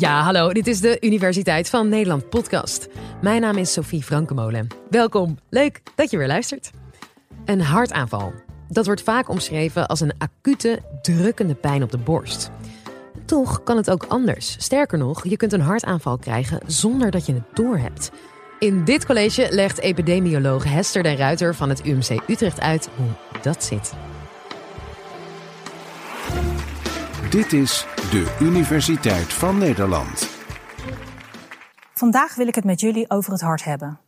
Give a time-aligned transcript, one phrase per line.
[0.00, 2.88] Ja, hallo, dit is de Universiteit van Nederland podcast.
[3.22, 4.66] Mijn naam is Sophie Frankemolen.
[4.90, 6.70] Welkom, leuk dat je weer luistert.
[7.44, 8.32] Een hartaanval.
[8.68, 12.50] Dat wordt vaak omschreven als een acute, drukkende pijn op de borst.
[13.24, 14.56] Toch kan het ook anders.
[14.58, 18.10] Sterker nog, je kunt een hartaanval krijgen zonder dat je het doorhebt.
[18.58, 23.64] In dit college legt epidemioloog Hester den Ruiter van het UMC Utrecht uit hoe dat
[23.64, 23.92] zit.
[27.30, 30.28] Dit is de Universiteit van Nederland.
[31.94, 34.00] Vandaag wil ik het met jullie over het hart hebben.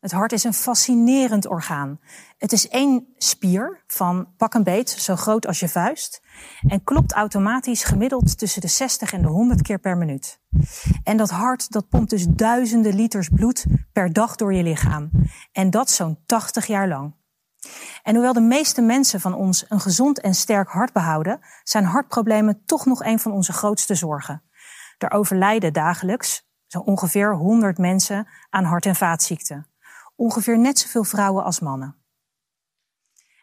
[0.00, 2.00] Het hart is een fascinerend orgaan.
[2.38, 6.22] Het is één spier van pak een beet, zo groot als je vuist.
[6.68, 10.40] En klopt automatisch gemiddeld tussen de 60 en de 100 keer per minuut.
[11.02, 15.10] En dat hart dat pompt dus duizenden liters bloed per dag door je lichaam.
[15.52, 17.14] En dat zo'n 80 jaar lang.
[18.02, 22.62] En hoewel de meeste mensen van ons een gezond en sterk hart behouden, zijn hartproblemen
[22.64, 24.42] toch nog een van onze grootste zorgen.
[24.98, 29.66] Er overlijden dagelijks zo ongeveer 100 mensen aan hart- en vaatziekten.
[30.16, 31.96] Ongeveer net zoveel vrouwen als mannen.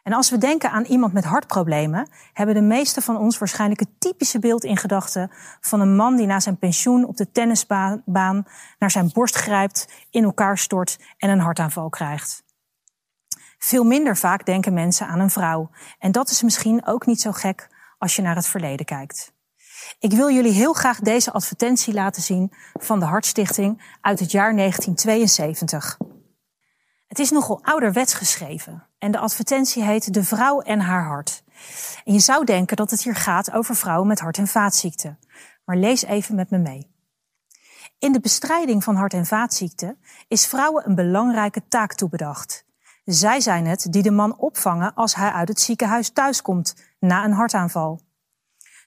[0.02, 4.00] En als we denken aan iemand met hartproblemen, hebben de meeste van ons waarschijnlijk het
[4.00, 8.02] typische beeld in gedachten van een man die na zijn pensioen op de tennisbaan
[8.78, 12.42] naar zijn borst grijpt, in elkaar stort en een hartaanval krijgt.
[13.62, 15.70] Veel minder vaak denken mensen aan een vrouw.
[15.98, 19.32] En dat is misschien ook niet zo gek als je naar het verleden kijkt.
[19.98, 24.56] Ik wil jullie heel graag deze advertentie laten zien van de Hartstichting uit het jaar
[24.56, 25.98] 1972.
[27.06, 31.44] Het is nogal ouderwets geschreven en de advertentie heet De vrouw en haar hart.
[32.04, 35.18] En je zou denken dat het hier gaat over vrouwen met hart- en vaatziekten.
[35.64, 36.94] Maar lees even met me mee.
[37.98, 42.68] In de bestrijding van hart- en vaatziekten is vrouwen een belangrijke taak toebedacht.
[43.12, 47.32] Zij zijn het die de man opvangen als hij uit het ziekenhuis thuiskomt na een
[47.32, 48.00] hartaanval.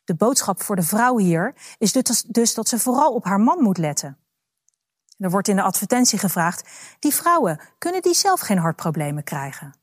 [0.04, 3.64] De boodschap voor de vrouw hier is dus, dus dat ze vooral op haar man
[3.64, 4.18] moet letten.
[5.18, 9.74] Er wordt in de advertentie gevraagd, die vrouwen, kunnen die zelf geen hartproblemen krijgen?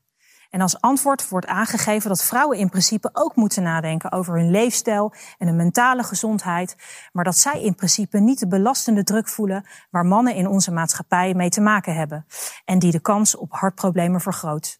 [0.51, 5.13] En als antwoord wordt aangegeven dat vrouwen in principe ook moeten nadenken over hun leefstijl
[5.37, 6.75] en hun mentale gezondheid,
[7.11, 11.33] maar dat zij in principe niet de belastende druk voelen waar mannen in onze maatschappij
[11.33, 12.25] mee te maken hebben
[12.65, 14.79] en die de kans op hartproblemen vergroot.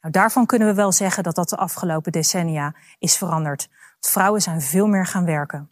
[0.00, 3.68] Nou, daarvan kunnen we wel zeggen dat dat de afgelopen decennia is veranderd.
[4.00, 5.70] vrouwen zijn veel meer gaan werken.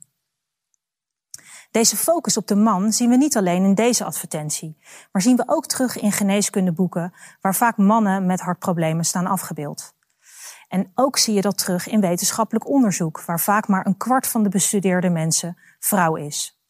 [1.72, 4.78] Deze focus op de man zien we niet alleen in deze advertentie,
[5.12, 9.94] maar zien we ook terug in geneeskundeboeken waar vaak mannen met hartproblemen staan afgebeeld.
[10.68, 14.42] En ook zie je dat terug in wetenschappelijk onderzoek, waar vaak maar een kwart van
[14.42, 16.60] de bestudeerde mensen vrouw is.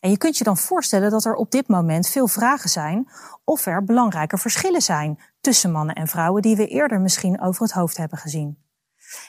[0.00, 3.08] En je kunt je dan voorstellen dat er op dit moment veel vragen zijn
[3.44, 7.72] of er belangrijke verschillen zijn tussen mannen en vrouwen die we eerder misschien over het
[7.72, 8.58] hoofd hebben gezien.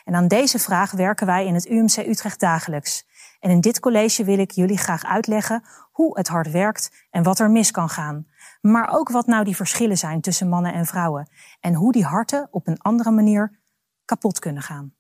[0.04, 3.06] En aan deze vraag werken wij in het UMC Utrecht dagelijks.
[3.46, 7.40] En in dit college wil ik jullie graag uitleggen hoe het hart werkt en wat
[7.40, 8.28] er mis kan gaan.
[8.62, 11.30] Maar ook wat nou die verschillen zijn tussen mannen en vrouwen.
[11.60, 13.60] En hoe die harten op een andere manier
[14.06, 14.94] kapot kunnen gaan.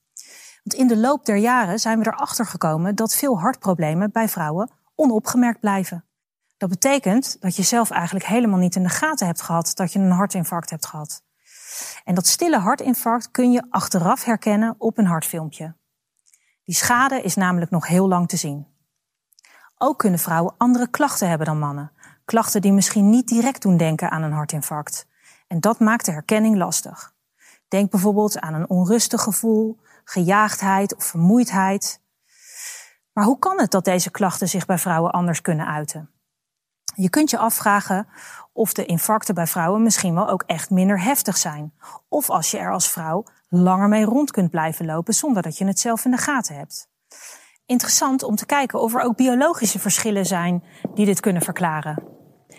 [0.63, 4.71] Want in de loop der jaren zijn we erachter gekomen dat veel hartproblemen bij vrouwen
[4.95, 6.05] onopgemerkt blijven.
[6.57, 9.99] Dat betekent dat je zelf eigenlijk helemaal niet in de gaten hebt gehad dat je
[9.99, 11.23] een hartinfarct hebt gehad.
[12.03, 15.75] En dat stille hartinfarct kun je achteraf herkennen op een hartfilmpje.
[16.65, 18.67] Die schade is namelijk nog heel lang te zien.
[19.77, 21.91] Ook kunnen vrouwen andere klachten hebben dan mannen.
[22.25, 25.07] Klachten die misschien niet direct doen denken aan een hartinfarct.
[25.47, 27.13] En dat maakt de herkenning lastig.
[27.67, 32.01] Denk bijvoorbeeld aan een onrustig gevoel, gejaagdheid of vermoeidheid.
[33.11, 36.14] Maar hoe kan het dat deze klachten zich bij vrouwen anders kunnen uiten?
[36.95, 38.07] Je kunt je afvragen
[38.53, 41.73] of de infarcten bij vrouwen misschien wel ook echt minder heftig zijn.
[42.09, 45.65] Of als je er als vrouw langer mee rond kunt blijven lopen zonder dat je
[45.65, 46.89] het zelf in de gaten hebt.
[47.65, 50.63] Interessant om te kijken of er ook biologische verschillen zijn
[50.93, 52.03] die dit kunnen verklaren.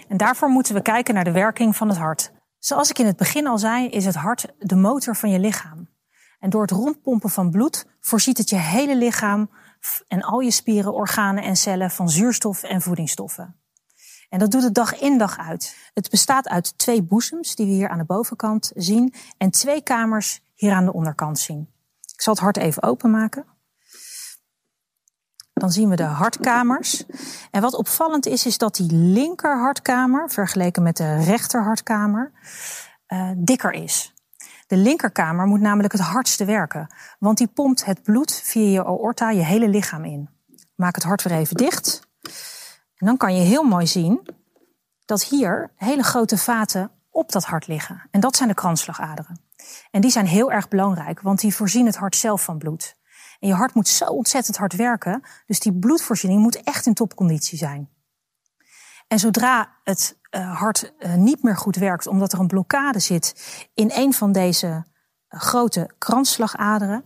[0.08, 2.32] En daarvoor moeten we kijken naar de werking van het hart.
[2.58, 5.88] Zoals ik in het begin al zei, is het hart de motor van je lichaam.
[6.38, 9.50] En door het rondpompen van bloed voorziet het je hele lichaam
[10.08, 13.60] en al je spieren, organen en cellen van zuurstof en voedingsstoffen.
[14.28, 15.90] En dat doet het dag in dag uit.
[15.94, 20.40] Het bestaat uit twee boezems die we hier aan de bovenkant zien en twee kamers
[20.54, 21.68] hier aan de onderkant zien.
[22.14, 23.44] Ik zal het hart even openmaken.
[25.52, 27.04] Dan zien we de hartkamers.
[27.50, 32.32] En wat opvallend is, is dat die linker hartkamer, vergeleken met de rechter hartkamer,
[33.08, 34.14] uh, dikker is.
[34.66, 39.30] De linkerkamer moet namelijk het hardste werken, want die pompt het bloed via je aorta
[39.30, 40.28] je hele lichaam in.
[40.74, 42.05] Maak het hart weer even dicht.
[42.96, 44.28] En dan kan je heel mooi zien
[45.04, 48.02] dat hier hele grote vaten op dat hart liggen.
[48.10, 49.40] En dat zijn de kransslagaderen.
[49.90, 52.96] En die zijn heel erg belangrijk, want die voorzien het hart zelf van bloed.
[53.40, 55.22] En je hart moet zo ontzettend hard werken.
[55.46, 57.90] Dus die bloedvoorziening moet echt in topconditie zijn.
[59.08, 63.34] En zodra het uh, hart uh, niet meer goed werkt, omdat er een blokkade zit
[63.74, 67.04] in een van deze uh, grote kransslagaderen,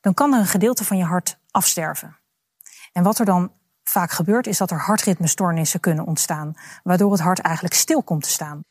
[0.00, 2.16] dan kan er een gedeelte van je hart afsterven.
[2.92, 3.52] En wat er dan
[3.84, 8.28] vaak gebeurt, is dat er hartritmestoornissen kunnen ontstaan, waardoor het hart eigenlijk stil komt te
[8.28, 8.64] staan.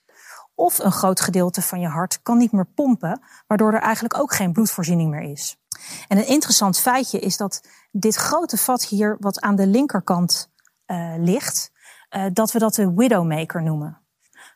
[0.55, 4.33] Of een groot gedeelte van je hart kan niet meer pompen, waardoor er eigenlijk ook
[4.33, 5.57] geen bloedvoorziening meer is.
[6.07, 10.51] En een interessant feitje is dat dit grote vat hier, wat aan de linkerkant
[10.87, 11.71] uh, ligt,
[12.15, 14.01] uh, dat we dat de widowmaker noemen.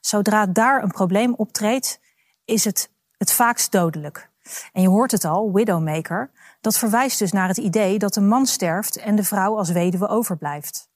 [0.02, 2.00] Zodra daar een probleem optreedt,
[2.46, 4.30] is het het vaakst dodelijk.
[4.74, 8.46] En je hoort het al, widowmaker, dat verwijst dus naar het idee dat de man
[8.46, 10.90] sterft en de vrouw als weduwe overblijft.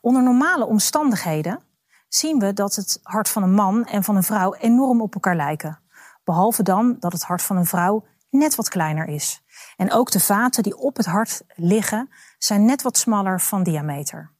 [0.00, 1.62] Onder normale omstandigheden
[2.08, 5.36] zien we dat het hart van een man en van een vrouw enorm op elkaar
[5.36, 5.80] lijken.
[6.24, 9.42] Behalve dan dat het hart van een vrouw net wat kleiner is.
[9.76, 14.36] En ook de vaten die op het hart liggen zijn net wat smaller van diameter.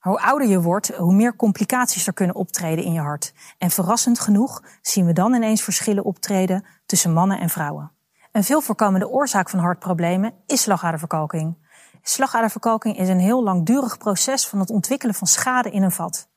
[0.00, 3.32] Hoe ouder je wordt, hoe meer complicaties er kunnen optreden in je hart.
[3.58, 7.92] En verrassend genoeg zien we dan ineens verschillen optreden tussen mannen en vrouwen.
[8.32, 11.68] Een veel voorkomende oorzaak van hartproblemen is slagaderverkalking.
[12.02, 16.28] Slagaderverkalking is een heel langdurig proces van het ontwikkelen van schade in een vat.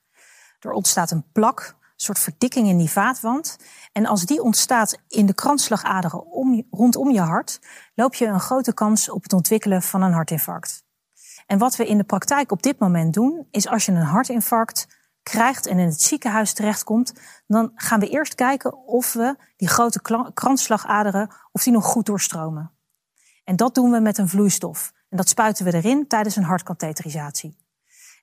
[0.60, 3.58] Er ontstaat een plak, een soort verdikking in die vaatwand.
[3.92, 7.60] En als die ontstaat in de kransslagaderen om, rondom je hart,
[7.96, 10.83] loop je een grote kans op het ontwikkelen van een hartinfarct.
[11.46, 14.88] En wat we in de praktijk op dit moment doen, is als je een hartinfarct
[15.24, 17.14] krijgt en in het ziekenhuis terechtkomt,
[17.48, 22.72] dan gaan we eerst kijken of we die grote kransslagaderen, of die nog goed doorstromen.
[23.44, 24.94] En dat doen we met een vloeistof.
[25.10, 27.58] En dat spuiten we erin tijdens een hartkatheterisatie.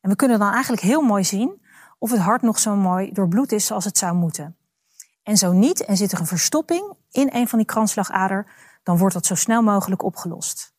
[0.01, 1.63] En we kunnen dan eigenlijk heel mooi zien
[1.99, 4.57] of het hart nog zo mooi doorbloed is zoals het zou moeten.
[5.23, 8.53] En zo niet, en zit er een verstopping in een van die kransslagader,
[8.83, 10.70] dan wordt dat zo snel mogelijk opgelost.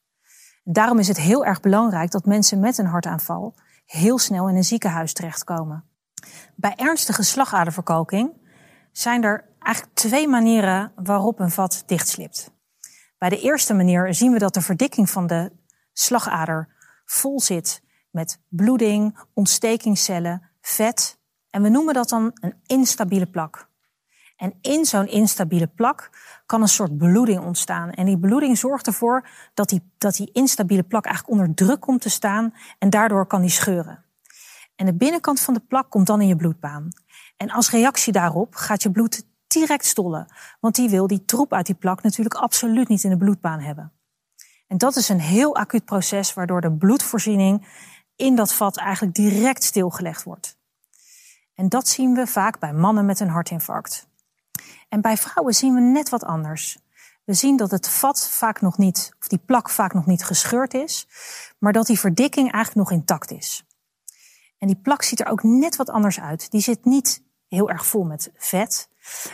[0.64, 3.56] Daarom is het heel erg belangrijk dat mensen met een hartaanval
[3.86, 5.86] heel snel in een ziekenhuis terechtkomen.
[6.56, 8.34] Bij ernstige slagaderverkalking
[8.92, 12.52] zijn er eigenlijk twee manieren waarop een vat dichtslipt.
[13.18, 15.52] Bij de eerste manier zien we dat de verdikking van de
[15.94, 16.76] slagader
[17.06, 17.82] vol zit
[18.12, 21.20] met bloeding, ontstekingscellen, vet.
[21.50, 23.70] En we noemen dat dan een instabiele plak.
[24.42, 26.10] En in zo'n instabiele plak
[26.46, 27.92] kan een soort bloeding ontstaan.
[27.92, 32.02] En die bloeding zorgt ervoor dat die, dat die instabiele plak eigenlijk onder druk komt
[32.02, 34.04] te staan en daardoor kan die scheuren.
[34.76, 36.88] En de binnenkant van de plak komt dan in je bloedbaan.
[37.38, 40.34] En als reactie daarop gaat je bloed direct stollen.
[40.60, 43.92] Want die wil die troep uit die plak natuurlijk absoluut niet in de bloedbaan hebben.
[44.68, 47.68] En dat is een heel acuut proces waardoor de bloedvoorziening
[48.16, 50.58] in dat vat eigenlijk direct stilgelegd wordt.
[51.54, 54.10] En dat zien we vaak bij mannen met een hartinfarct.
[54.92, 56.78] En bij vrouwen zien we net wat anders.
[57.24, 60.74] We zien dat het vat vaak nog niet, of die plak vaak nog niet gescheurd
[60.74, 61.08] is,
[61.60, 63.66] maar dat die verdikking eigenlijk nog intact is.
[64.58, 66.52] En die plak ziet er ook net wat anders uit.
[66.52, 68.90] Die zit niet heel erg vol met vet,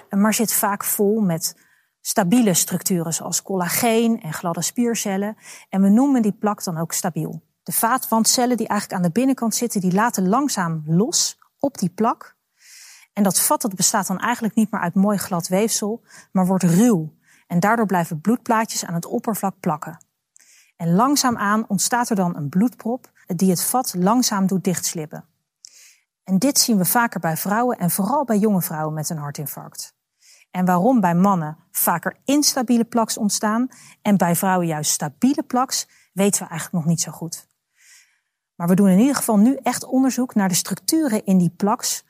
[0.10, 1.56] maar zit vaak vol met
[2.02, 5.38] stabiele structuren zoals collageen en gladde spiercellen.
[5.70, 7.42] En we noemen die plak dan ook stabiel.
[7.64, 12.37] De vaatwandcellen die eigenlijk aan de binnenkant zitten, die laten langzaam los op die plak.
[13.18, 16.64] En dat vat dat bestaat dan eigenlijk niet meer uit mooi glad weefsel, maar wordt
[16.64, 17.14] ruw.
[17.48, 20.06] En daardoor blijven bloedplaatjes aan het oppervlak plakken.
[20.76, 25.26] En langzaamaan ontstaat er dan een bloedprop die het vat langzaam doet dichtslippen.
[26.24, 29.96] En dit zien we vaker bij vrouwen en vooral bij jonge vrouwen met een hartinfarct.
[30.52, 33.68] En waarom bij mannen vaker instabiele plaks ontstaan
[34.02, 37.48] en bij vrouwen juist stabiele plaks, weten we eigenlijk nog niet zo goed.
[38.56, 42.06] Maar we doen in ieder geval nu echt onderzoek naar de structuren in die plaks,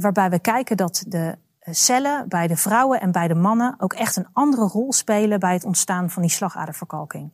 [0.00, 3.92] waarbij we kijken dat de eh, cellen bij de vrouwen en bij de mannen ook
[3.92, 7.32] echt een andere rol spelen bij het ontstaan van die slagaderverkalking.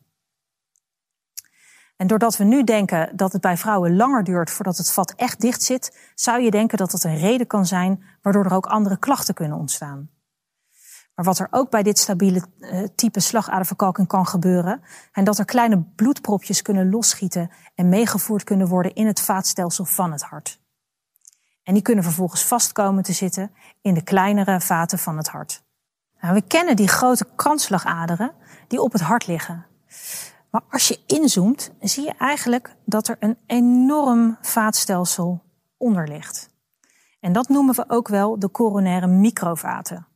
[1.95, 5.41] En doordat we nu denken dat het bij vrouwen langer duurt voordat het vat echt
[5.41, 8.97] dicht zit, zou je denken dat dat een reden kan zijn waardoor er ook andere
[8.97, 10.09] klachten kunnen ontstaan.
[11.15, 14.81] Maar wat er ook bij dit stabiele uh, type slagaderverkalking kan gebeuren,
[15.11, 20.11] en dat er kleine bloedpropjes kunnen losschieten en meegevoerd kunnen worden in het vaatstelsel van
[20.11, 20.63] het hart.
[21.65, 25.63] En die kunnen vervolgens vastkomen te zitten in de kleinere vaten van het hart.
[26.21, 28.33] Nou, we kennen die grote kransslagaderen
[28.67, 29.65] die op het hart liggen.
[30.49, 35.43] Maar als je inzoomt, zie je eigenlijk dat er een enorm vaatstelsel
[35.77, 36.49] onder ligt.
[37.19, 40.07] En dat noemen we ook wel de coronaire microvaten.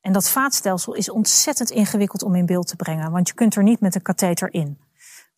[0.00, 3.62] En dat vaatstelsel is ontzettend ingewikkeld om in beeld te brengen, want je kunt er
[3.62, 4.80] niet met een katheter in.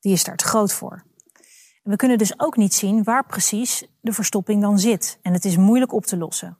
[0.00, 1.05] Die is daar te groot voor.
[1.88, 5.18] We kunnen dus ook niet zien waar precies de verstopping dan zit.
[5.23, 6.59] En het is moeilijk op te lossen.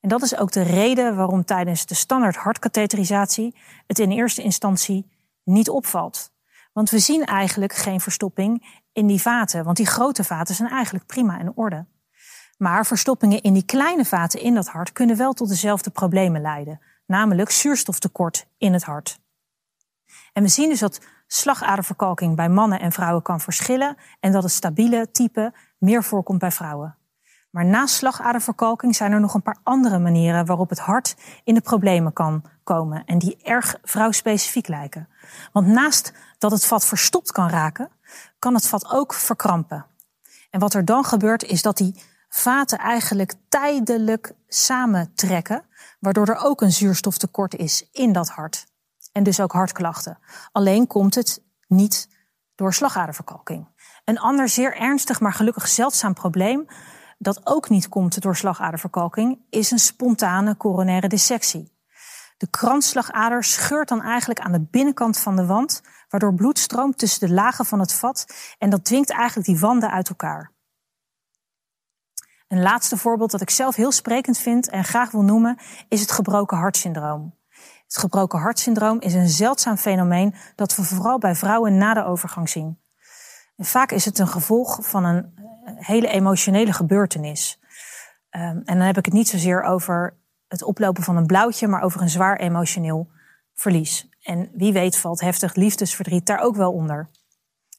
[0.00, 3.54] En dat is ook de reden waarom tijdens de standaard hartkatheterisatie
[3.86, 5.10] het in eerste instantie
[5.44, 6.32] niet opvalt.
[6.72, 11.06] Want we zien eigenlijk geen verstopping in die vaten, want die grote vaten zijn eigenlijk
[11.06, 11.86] prima in orde.
[12.56, 16.80] Maar verstoppingen in die kleine vaten in dat hart kunnen wel tot dezelfde problemen leiden,
[17.06, 19.20] namelijk zuurstoftekort in het hart.
[20.32, 21.00] En we zien dus dat
[21.32, 26.50] slagaderverkalking bij mannen en vrouwen kan verschillen en dat het stabiele type meer voorkomt bij
[26.50, 26.96] vrouwen.
[27.50, 31.60] Maar naast slagaderverkalking zijn er nog een paar andere manieren waarop het hart in de
[31.60, 35.08] problemen kan komen en die erg vrouwspecifiek lijken.
[35.52, 37.90] Want naast dat het vat verstopt kan raken,
[38.38, 39.86] kan het vat ook verkrampen.
[40.50, 45.64] En wat er dan gebeurt is dat die vaten eigenlijk tijdelijk samentrekken,
[46.00, 48.69] waardoor er ook een zuurstoftekort is in dat hart.
[49.12, 50.18] En dus ook hartklachten.
[50.52, 52.08] Alleen komt het niet
[52.54, 53.68] door slagaderverkalking.
[54.04, 56.66] Een ander zeer ernstig, maar gelukkig zeldzaam probleem
[57.18, 61.78] dat ook niet komt door slagaderverkalking, is een spontane coronaire dissectie.
[62.36, 67.28] De kransslagader scheurt dan eigenlijk aan de binnenkant van de wand, waardoor bloed stroomt tussen
[67.28, 68.26] de lagen van het vat
[68.58, 70.52] en dat dwingt eigenlijk die wanden uit elkaar.
[72.48, 76.12] Een laatste voorbeeld dat ik zelf heel sprekend vind en graag wil noemen, is het
[76.12, 77.39] gebroken hartsyndroom.
[77.90, 82.48] Het gebroken hartsyndroom is een zeldzaam fenomeen dat we vooral bij vrouwen na de overgang
[82.48, 82.78] zien.
[83.56, 85.32] En vaak is het een gevolg van een
[85.64, 87.58] hele emotionele gebeurtenis.
[88.30, 90.16] Um, en dan heb ik het niet zozeer over
[90.48, 93.08] het oplopen van een blauwtje, maar over een zwaar emotioneel
[93.54, 94.08] verlies.
[94.22, 97.10] En wie weet valt heftig liefdesverdriet daar ook wel onder.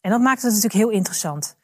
[0.01, 1.58] En dat maakt het natuurlijk heel interessant.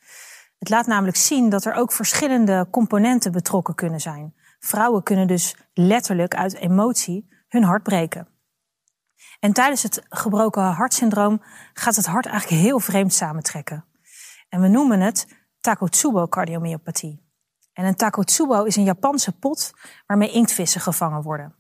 [0.60, 4.36] Het laat namelijk zien dat er ook verschillende componenten betrokken kunnen zijn.
[4.60, 8.36] Vrouwen kunnen dus letterlijk uit emotie hun hart breken.
[9.40, 11.42] En tijdens het gebroken hartsyndroom
[11.74, 13.86] gaat het hart eigenlijk heel vreemd samentrekken.
[14.50, 15.28] En we noemen het
[15.62, 17.26] Takotsubo-cardiomyopathie.
[17.74, 19.74] En een Takotsubo is een Japanse pot
[20.08, 21.56] waarmee inktvissen gevangen worden.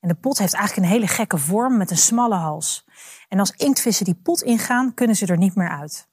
[0.00, 2.86] En de pot heeft eigenlijk een hele gekke vorm met een smalle hals.
[3.28, 6.08] En als inktvissen die pot ingaan, kunnen ze er niet meer uit.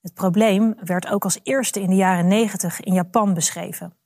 [0.00, 3.96] Het probleem werd ook als eerste in de jaren 90 in Japan beschreven.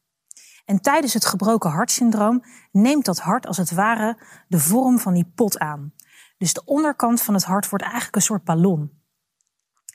[0.64, 4.18] En tijdens het gebroken hartsyndroom neemt dat hart als het ware
[4.48, 5.92] de vorm van die pot aan.
[6.38, 9.02] Dus de onderkant van het hart wordt eigenlijk een soort ballon.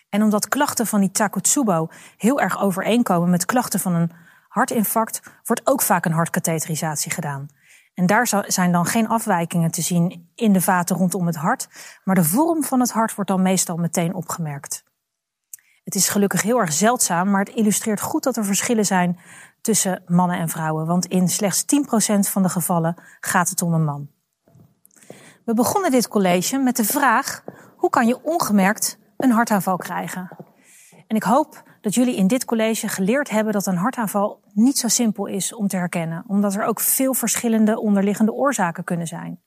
[0.10, 4.12] En omdat klachten van die Takotsubo heel erg overeenkomen met klachten van een
[4.48, 7.48] hartinfarct, wordt ook vaak een hartkatheterisatie gedaan.
[7.94, 11.68] En daar zijn dan geen afwijkingen te zien in de vaten rondom het hart,
[12.04, 14.84] maar de vorm van het hart wordt dan meestal meteen opgemerkt.
[15.84, 19.20] Het is gelukkig heel erg zeldzaam, maar het illustreert goed dat er verschillen zijn
[19.62, 23.84] tussen mannen en vrouwen, want in slechts 10% van de gevallen gaat het om een
[23.84, 24.13] man.
[25.46, 27.44] We begonnen dit college met de vraag:
[27.78, 30.30] hoe kan je ongemerkt een hartaanval krijgen.
[31.08, 34.88] En ik hoop dat jullie in dit college geleerd hebben dat een hartaanval niet zo
[34.88, 39.42] simpel is om te herkennen, omdat er ook veel verschillende onderliggende oorzaken kunnen zijn.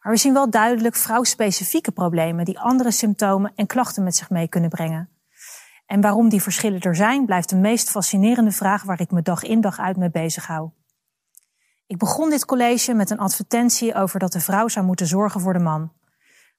[0.00, 4.48] Maar we zien wel duidelijk vrouwspecifieke problemen die andere symptomen en klachten met zich mee
[4.48, 5.10] kunnen brengen.
[5.86, 9.42] En waarom die verschillen er zijn, blijft de meest fascinerende vraag waar ik me dag
[9.42, 10.70] in dag uit mee bezig hou.
[11.92, 15.52] Ik begon dit college met een advertentie over dat de vrouw zou moeten zorgen voor
[15.52, 15.92] de man.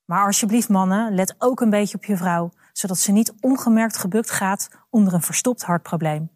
[0.05, 4.31] Maar alsjeblieft mannen, let ook een beetje op je vrouw, zodat ze niet ongemerkt gebukt
[4.31, 6.29] gaat onder een verstopt hartprobleem.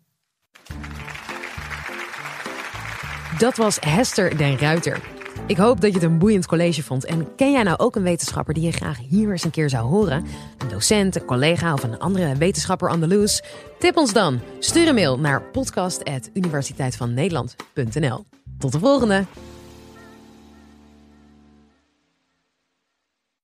[3.38, 5.17] Dat was Hester den Ruiter.
[5.48, 7.06] Ik hoop dat je het een boeiend college vond.
[7.06, 9.88] En ken jij nou ook een wetenschapper die je graag hier eens een keer zou
[9.88, 10.26] horen?
[10.58, 13.44] Een docent, een collega of een andere wetenschapper on the loose?
[13.80, 14.40] Tip ons dan.
[14.60, 18.26] Stuur een mail naar podcast.universiteitvannederland.nl.
[18.58, 19.26] Tot de volgende!